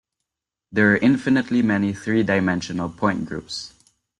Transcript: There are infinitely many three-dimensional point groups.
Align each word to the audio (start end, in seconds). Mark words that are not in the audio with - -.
There 0.71 0.93
are 0.93 0.97
infinitely 0.97 1.61
many 1.61 1.93
three-dimensional 1.93 2.89
point 2.89 3.25
groups. 3.25 3.73